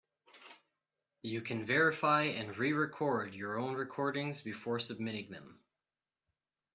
[1.21, 5.59] You can verify and re-record your own recordings before submitting them.